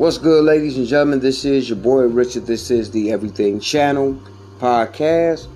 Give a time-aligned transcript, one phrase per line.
[0.00, 1.20] What's good, ladies and gentlemen?
[1.20, 2.46] This is your boy Richard.
[2.46, 4.18] This is the Everything Channel
[4.58, 5.46] podcast.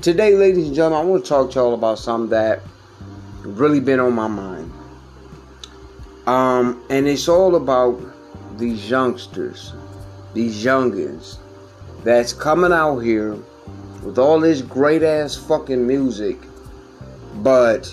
[0.00, 2.60] Today, ladies and gentlemen, I want to talk to y'all about something that
[3.42, 4.72] really been on my mind.
[6.28, 8.00] Um, and it's all about
[8.58, 9.72] these youngsters,
[10.34, 11.38] these youngins
[12.04, 13.36] that's coming out here
[14.04, 16.38] with all this great ass fucking music,
[17.42, 17.92] but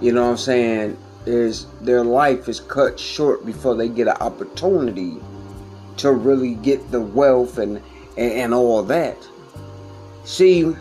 [0.00, 0.96] you know what I'm saying?
[1.28, 5.16] Is their life is cut short before they get an opportunity
[5.98, 7.76] to really get the wealth and,
[8.16, 9.16] and, and all that.
[10.24, 10.74] See,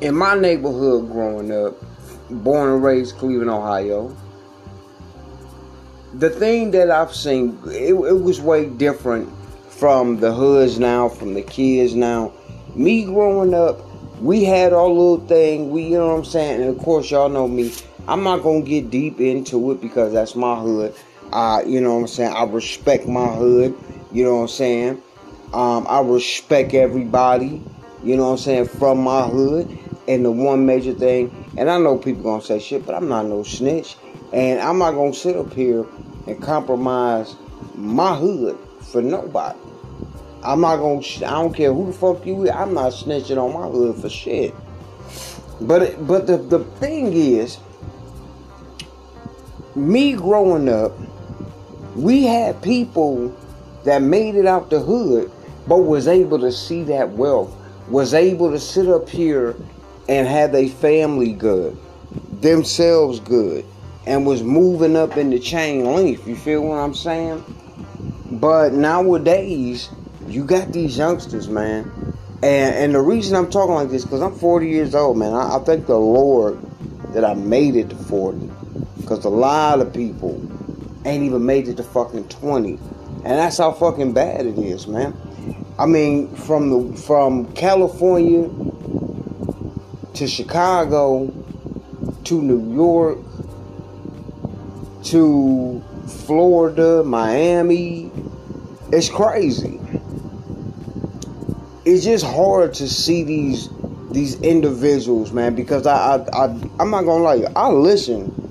[0.00, 1.74] in my neighborhood growing up,
[2.30, 4.16] born and raised Cleveland, Ohio,
[6.14, 9.28] the thing that I've seen, it, it was way different
[9.68, 12.32] from the hoods now, from the kids now.
[12.74, 13.80] Me growing up,
[14.20, 16.62] we had our little thing, we, you know what I'm saying?
[16.62, 17.72] And of course, y'all know me.
[18.08, 20.94] I'm not gonna get deep into it because that's my hood.
[21.32, 22.32] Uh, you know what I'm saying?
[22.32, 23.78] I respect my hood.
[24.10, 25.02] You know what I'm saying?
[25.52, 27.62] Um, I respect everybody.
[28.02, 29.78] You know what I'm saying from my hood.
[30.08, 33.26] And the one major thing, and I know people gonna say shit, but I'm not
[33.26, 33.96] no snitch,
[34.32, 35.86] and I'm not gonna sit up here
[36.26, 37.36] and compromise
[37.76, 39.58] my hood for nobody.
[40.42, 40.98] I'm not gonna.
[40.98, 42.50] I don't care who the fuck you.
[42.50, 44.52] I'm not snitching on my hood for shit.
[45.60, 47.58] But but the the thing is
[49.74, 50.92] me growing up,
[51.96, 53.36] we had people
[53.84, 55.30] that made it out the hood,
[55.66, 57.54] but was able to see that wealth,
[57.88, 59.56] was able to sit up here
[60.08, 61.76] and have a family good,
[62.40, 63.64] themselves good,
[64.06, 66.26] and was moving up in the chain length.
[66.26, 67.44] You feel what I'm saying?
[68.30, 69.90] But nowadays,
[70.26, 71.90] you got these youngsters, man.
[72.42, 75.32] And, and the reason I'm talking like this, because I'm 40 years old, man.
[75.32, 76.58] I, I thank the Lord
[77.12, 78.50] that I made it to 40.
[79.12, 80.40] Because a lot of people
[81.04, 82.70] ain't even made it to fucking 20.
[82.70, 85.14] And that's how fucking bad it is, man.
[85.78, 88.48] I mean, from the from California
[90.14, 91.26] to Chicago
[92.24, 93.18] to New York
[95.04, 98.10] to Florida, Miami,
[98.92, 99.78] it's crazy.
[101.84, 103.68] It's just hard to see these
[104.10, 106.44] these individuals, man, because I I, I
[106.80, 108.41] I'm not gonna lie, I listen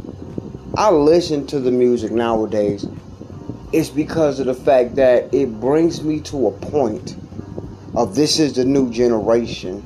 [0.81, 2.87] I listen to the music nowadays.
[3.71, 7.15] It's because of the fact that it brings me to a point
[7.93, 9.83] of this is the new generation,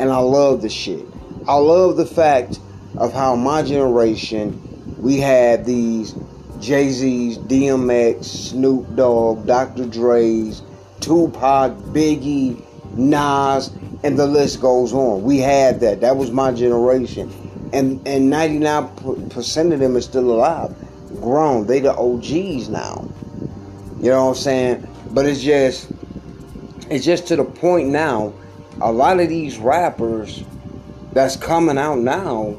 [0.00, 1.06] and I love the shit.
[1.46, 2.58] I love the fact
[2.96, 4.60] of how my generation
[4.98, 6.16] we had these
[6.58, 9.86] Jay Z's, DMX, Snoop Dogg, Dr.
[9.86, 10.62] Dre's,
[10.98, 12.60] Tupac, Biggie,
[12.96, 13.68] Nas,
[14.02, 15.22] and the list goes on.
[15.22, 16.00] We had that.
[16.00, 17.30] That was my generation
[17.74, 20.74] and and 99% of them are still alive,
[21.20, 21.66] grown.
[21.66, 23.08] They the OGs now.
[24.00, 24.88] You know what I'm saying?
[25.10, 25.90] But it's just
[26.88, 28.32] it's just to the point now.
[28.80, 30.42] A lot of these rappers
[31.12, 32.56] that's coming out now,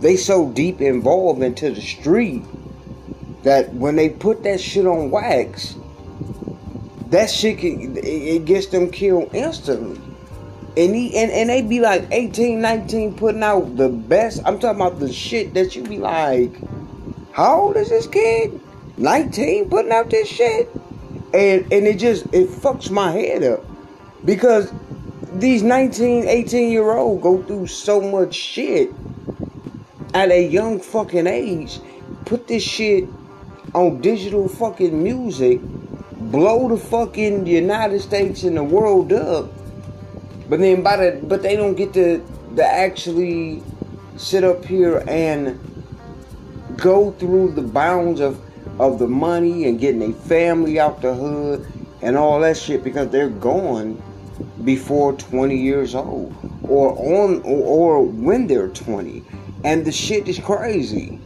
[0.00, 2.42] they so deep involved into the street
[3.44, 5.76] that when they put that shit on wax,
[7.10, 10.11] that shit can, it gets them killed instantly
[10.76, 14.40] and he and, and they be like 18 19 putting out the best.
[14.46, 16.52] I'm talking about the shit that you be like
[17.32, 18.60] how old is this kid?
[18.96, 20.68] 19 putting out this shit?
[21.34, 23.64] And and it just it fucks my head up.
[24.24, 24.72] Because
[25.34, 28.90] these 19 18 year old go through so much shit
[30.14, 31.80] at a young fucking age.
[32.24, 33.08] Put this shit
[33.74, 35.60] on digital fucking music.
[35.60, 39.52] Blow the fucking united states and the world up
[40.48, 42.24] but then but they don't get to
[42.56, 43.62] to actually
[44.16, 45.58] sit up here and
[46.76, 48.40] go through the bounds of
[48.80, 51.66] of the money and getting a family out the hood
[52.02, 54.00] and all that shit because they're gone
[54.64, 59.22] before 20 years old or on or, or when they're 20
[59.64, 61.18] and the shit is crazy.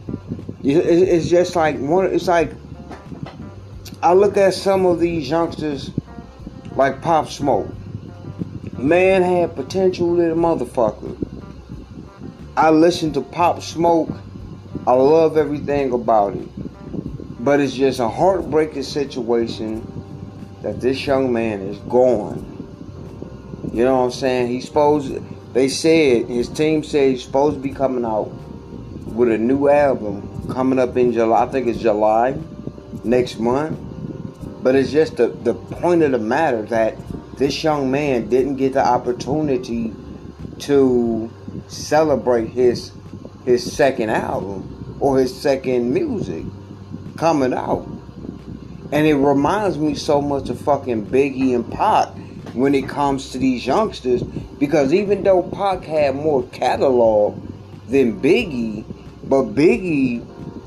[0.63, 2.51] It's just like one it's like
[4.03, 5.91] i look at some of these youngsters
[6.75, 7.67] like pop smoke
[8.77, 11.17] Man had potential little motherfucker.
[12.55, 14.11] I listen to Pop Smoke.
[14.85, 16.47] I love everything about it.
[17.43, 19.81] But it's just a heartbreaking situation
[20.61, 22.53] that this young man is gone.
[23.73, 24.49] You know what I'm saying?
[24.49, 25.11] He's supposed
[25.53, 28.27] they said his team said he's supposed to be coming out
[29.07, 31.45] with a new album coming up in July.
[31.45, 32.37] I think it's July
[33.03, 33.79] next month.
[34.61, 36.95] But it's just the, the point of the matter that
[37.37, 39.93] this young man didn't get the opportunity
[40.59, 41.31] to
[41.67, 42.91] celebrate his
[43.45, 46.43] his second album or his second music
[47.17, 47.87] coming out.
[48.91, 52.09] And it reminds me so much of fucking Biggie and Pac
[52.53, 54.23] when it comes to these youngsters.
[54.23, 57.39] Because even though Pac had more catalog
[57.87, 58.83] than Biggie,
[59.25, 60.25] but Biggie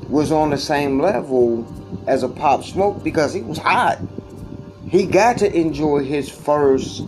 [0.08, 1.66] was on the same level
[2.06, 3.98] as a Pop Smoke because he was hot.
[4.90, 7.00] He got to enjoy his first,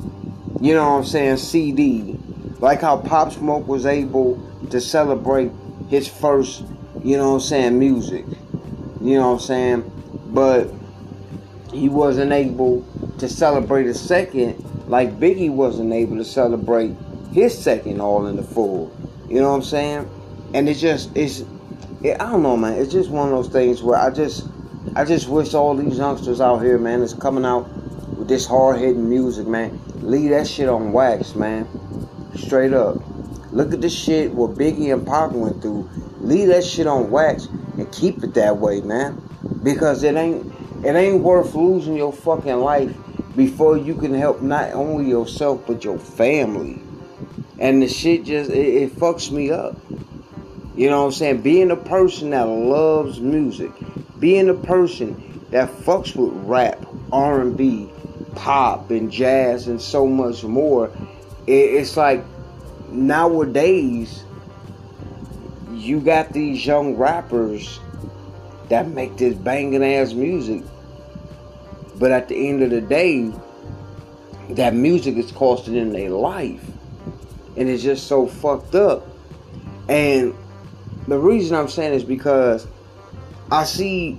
[0.60, 2.16] you know what I'm saying, CD.
[2.60, 4.40] Like how Pop Smoke was able
[4.70, 5.50] to celebrate
[5.90, 6.64] his first,
[7.02, 8.24] you know what I'm saying, music.
[9.00, 9.92] You know what I'm saying?
[10.26, 10.72] But
[11.72, 12.86] he wasn't able
[13.18, 16.94] to celebrate a second like Biggie wasn't able to celebrate
[17.32, 18.94] his second all in the full.
[19.28, 20.10] You know what I'm saying?
[20.54, 21.44] And it just it's
[22.02, 22.74] it, I don't know, man.
[22.74, 24.46] It's just one of those things where I just
[24.94, 27.68] I just wish all these youngsters out here, man, is coming out
[28.16, 29.80] with this hard hitting music, man.
[30.02, 31.66] Leave that shit on wax, man.
[32.36, 32.96] Straight up.
[33.52, 35.88] Look at the shit what Biggie and Pac went through.
[36.20, 39.22] Leave that shit on wax and keep it that way, man.
[39.62, 40.52] Because it ain't
[40.84, 42.94] it ain't worth losing your fucking life
[43.36, 46.82] before you can help not only yourself but your family.
[47.58, 49.76] And the shit just it, it fucks me up.
[50.74, 51.42] You know what I'm saying?
[51.42, 53.72] Being a person that loves music,
[54.22, 57.90] being a person that fucks with rap, R&B,
[58.36, 60.92] pop, and jazz, and so much more,
[61.48, 62.24] it's like
[62.88, 64.22] nowadays
[65.72, 67.80] you got these young rappers
[68.68, 70.62] that make this banging ass music,
[71.96, 73.32] but at the end of the day,
[74.50, 76.64] that music is costing them their life,
[77.56, 79.04] and it's just so fucked up.
[79.88, 80.32] And
[81.08, 82.68] the reason I'm saying is because
[83.52, 84.18] I see,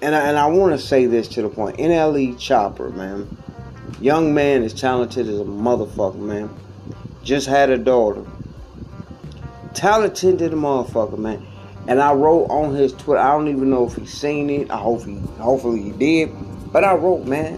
[0.00, 1.78] and I, and I want to say this to the point.
[1.78, 3.36] NLE Chopper, man,
[4.00, 6.48] young man is talented as a motherfucker, man.
[7.24, 8.24] Just had a daughter,
[9.74, 11.44] talented as a motherfucker, man.
[11.88, 13.18] And I wrote on his Twitter.
[13.18, 14.70] I don't even know if he's seen it.
[14.70, 16.30] I hope he, hopefully he did.
[16.72, 17.56] But I wrote, man,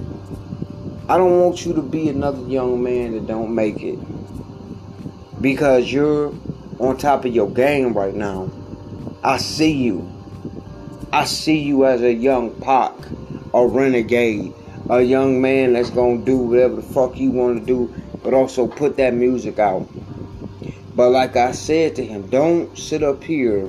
[1.07, 3.99] I don't want you to be another young man that don't make it
[5.43, 6.33] because you're
[6.79, 8.51] on top of your game right now.
[9.23, 10.20] I see you.
[11.13, 12.93] I see you as a young Pac,
[13.53, 14.55] a renegade,
[14.89, 18.69] a young man that's gonna do whatever the fuck you want to do, but also
[18.69, 19.89] put that music out.
[20.95, 23.69] But like I said to him, don't sit up here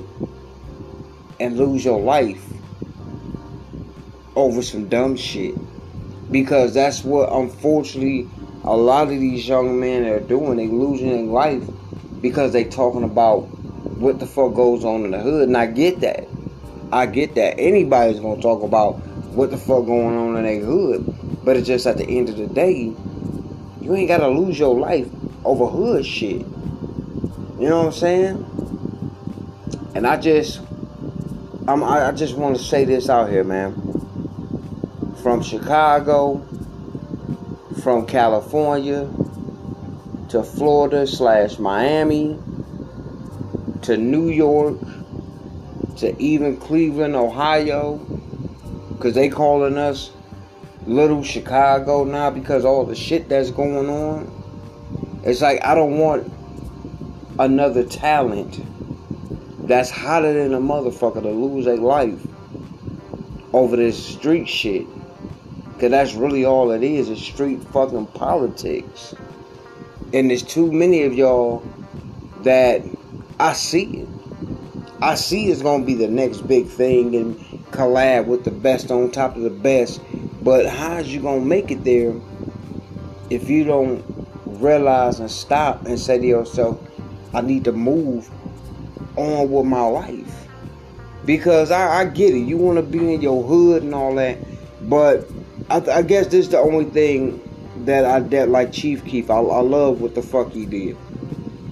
[1.39, 2.43] and lose your life
[4.35, 5.55] over some dumb shit.
[6.29, 8.29] Because that's what unfortunately
[8.63, 10.57] a lot of these young men are doing.
[10.57, 11.63] They losing their life
[12.21, 13.47] because they talking about
[13.97, 16.27] what the fuck goes on in the hood, and I get that.
[16.91, 17.59] I get that.
[17.59, 18.95] Anybody's gonna talk about
[19.33, 22.37] what the fuck going on in their hood, but it's just at the end of
[22.37, 22.93] the day,
[23.81, 25.07] you ain't gotta lose your life
[25.45, 26.41] over hood shit.
[27.59, 28.47] You know what I'm saying?
[29.95, 30.61] And I just,
[31.67, 33.73] I'm, I just want to say this out here, man.
[35.21, 36.45] From Chicago,
[37.83, 39.09] from California
[40.29, 42.37] to Florida slash Miami
[43.83, 44.77] to New York
[46.01, 47.97] to even Cleveland, Ohio,
[48.89, 50.11] because they calling us
[50.85, 55.21] little Chicago now because all the shit that's going on.
[55.23, 56.31] It's like I don't want
[57.39, 58.59] another talent
[59.67, 62.19] that's hotter than a motherfucker to lose their life
[63.53, 64.87] over this street shit.
[65.79, 69.15] Cause that's really all it is, is street fucking politics.
[70.13, 71.63] And there's too many of y'all
[72.43, 72.83] that
[73.39, 74.10] I see it.
[75.03, 77.35] I see it's gonna be the next big thing and
[77.71, 79.99] collab with the best on top of the best.
[80.43, 82.13] But how's you gonna make it there
[83.31, 84.03] if you don't
[84.45, 86.79] realize and stop and say to yourself,
[87.33, 88.29] I need to move
[89.15, 90.47] on with my life?
[91.25, 94.37] Because I, I get it, you want to be in your hood and all that,
[94.87, 95.27] but
[95.71, 97.41] I, I guess this is the only thing
[97.85, 99.31] that I that like Chief Keef.
[99.31, 100.95] I, I love what the fuck he did.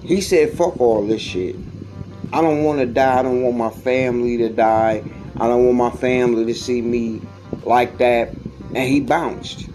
[0.02, 1.54] He said, fuck all this shit.
[2.32, 3.18] I don't want to die.
[3.18, 5.02] I don't want my family to die.
[5.36, 7.20] I don't want my family to see me
[7.64, 8.28] like that.
[8.74, 9.68] And he bounced.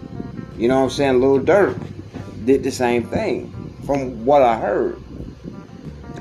[0.56, 1.20] You know what I'm saying?
[1.20, 1.78] Lil Durk
[2.46, 3.52] did the same thing
[3.84, 4.96] from what I heard.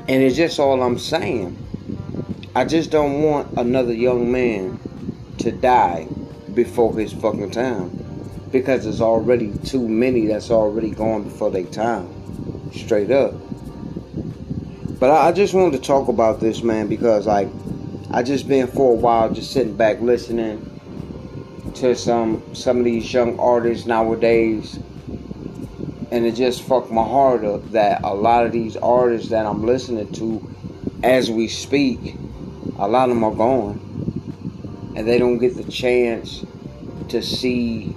[0.08, 1.58] And it's just all I'm saying.
[2.54, 4.80] I just don't want another young man
[5.40, 6.08] to die
[6.54, 7.92] before his fucking time.
[8.52, 12.72] Because there's already too many that's already gone before their time.
[12.74, 13.34] Straight up.
[15.00, 17.50] But I, I just wanted to talk about this, man, because like
[18.12, 20.72] I just been for a while just sitting back listening
[21.76, 24.80] to some some of these young artists nowadays
[26.12, 29.66] and it just fucked my heart up that a lot of these artists that I'm
[29.66, 30.56] listening to
[31.04, 32.16] as we speak,
[32.78, 33.82] a lot of them are gone.
[34.96, 36.46] And they don't get the chance
[37.10, 37.88] to see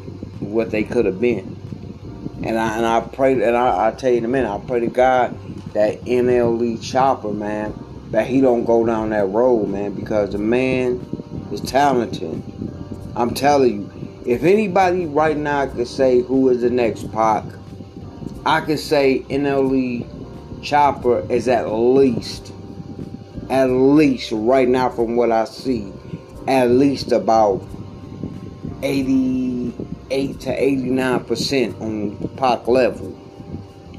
[0.40, 1.56] what they could have been.
[2.42, 4.80] And I and I pray and I, I tell you in a minute, I pray
[4.80, 5.38] to God
[5.74, 7.74] that NLE chopper, man,
[8.10, 10.94] that he don't go down that road, man, because the man
[11.52, 12.42] is talented.
[13.14, 17.44] I'm telling you, if anybody right now could say who is the next Pac,
[18.46, 20.06] I could say NLE
[20.62, 22.52] Chopper is at least,
[23.50, 25.92] at least right now from what I see,
[26.46, 27.62] at least about
[28.82, 33.17] 88 to 89 percent on the Pac level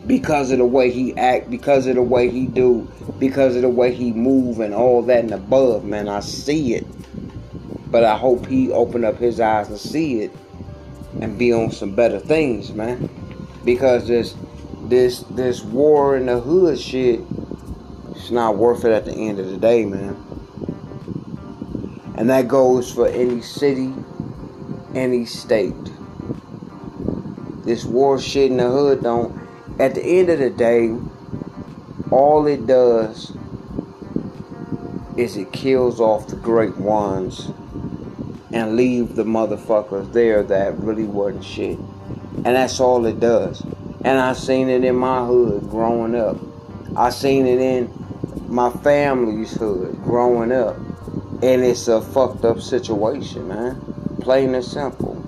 [0.09, 3.69] because of the way he act, because of the way he do, because of the
[3.69, 6.09] way he move and all that and above, man.
[6.09, 6.87] I see it.
[7.91, 10.31] But I hope he open up his eyes and see it
[11.21, 13.07] and be on some better things, man.
[13.63, 14.35] Because this
[14.85, 17.21] this this war in the hood shit
[18.15, 20.15] it's not worth it at the end of the day, man.
[22.15, 23.93] And that goes for any city,
[24.95, 25.75] any state.
[27.63, 29.38] This war shit in the hood don't
[29.79, 30.95] at the end of the day,
[32.11, 33.31] all it does
[35.17, 37.51] is it kills off the great ones
[38.51, 41.77] and leave the motherfuckers there that really wasn't shit.
[42.35, 43.61] And that's all it does.
[44.03, 46.37] And I seen it in my hood growing up.
[46.95, 47.93] I seen it in
[48.47, 50.77] my family's hood growing up.
[51.41, 54.17] And it's a fucked up situation, man.
[54.21, 55.18] Plain and simple.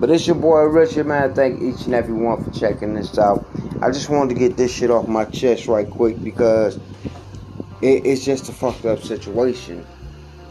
[0.00, 1.34] But it's your boy Richard, man.
[1.34, 3.44] Thank each and every one for checking this out.
[3.82, 6.76] I just wanted to get this shit off my chest right quick because
[7.82, 9.84] it, it's just a fucked up situation.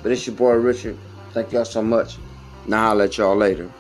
[0.03, 0.99] But it's your boy Richard.
[1.31, 2.17] Thank y'all so much.
[2.67, 3.71] Now I'll let y'all later.